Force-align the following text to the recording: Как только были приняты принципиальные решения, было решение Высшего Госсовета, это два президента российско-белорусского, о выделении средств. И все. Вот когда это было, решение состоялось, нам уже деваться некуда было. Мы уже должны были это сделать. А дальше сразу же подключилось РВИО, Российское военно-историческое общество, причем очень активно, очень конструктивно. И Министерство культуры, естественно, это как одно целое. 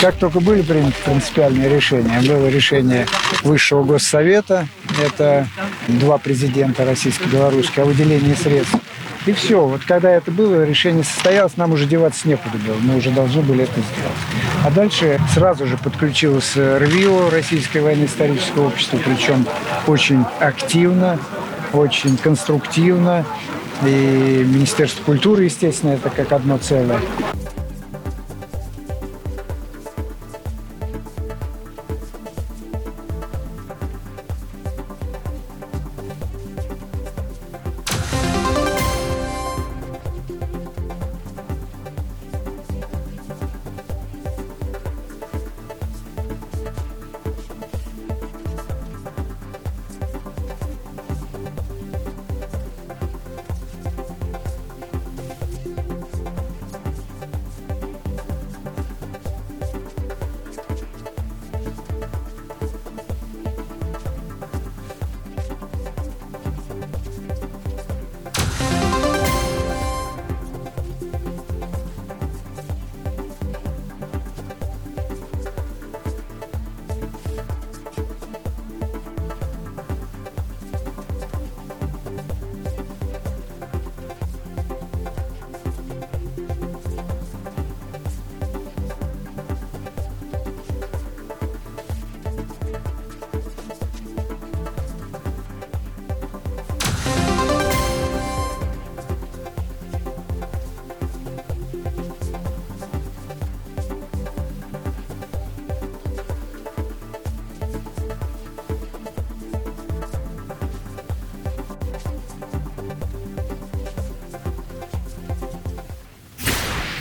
Как 0.00 0.14
только 0.14 0.40
были 0.40 0.62
приняты 0.62 0.94
принципиальные 1.04 1.68
решения, 1.68 2.22
было 2.26 2.48
решение 2.48 3.06
Высшего 3.42 3.84
Госсовета, 3.84 4.66
это 4.98 5.46
два 5.88 6.16
президента 6.16 6.86
российско-белорусского, 6.86 7.84
о 7.84 7.88
выделении 7.88 8.32
средств. 8.32 8.76
И 9.26 9.32
все. 9.32 9.66
Вот 9.66 9.82
когда 9.84 10.10
это 10.10 10.30
было, 10.30 10.64
решение 10.64 11.04
состоялось, 11.04 11.58
нам 11.58 11.72
уже 11.72 11.84
деваться 11.84 12.26
некуда 12.26 12.56
было. 12.66 12.76
Мы 12.80 12.96
уже 12.96 13.10
должны 13.10 13.42
были 13.42 13.64
это 13.64 13.74
сделать. 13.74 14.64
А 14.64 14.70
дальше 14.70 15.20
сразу 15.34 15.66
же 15.66 15.76
подключилось 15.76 16.56
РВИО, 16.56 17.28
Российское 17.28 17.82
военно-историческое 17.82 18.60
общество, 18.60 18.98
причем 19.04 19.46
очень 19.86 20.24
активно, 20.40 21.18
очень 21.74 22.16
конструктивно. 22.16 23.26
И 23.84 24.46
Министерство 24.48 25.02
культуры, 25.04 25.44
естественно, 25.44 25.90
это 25.90 26.08
как 26.08 26.32
одно 26.32 26.56
целое. 26.56 27.00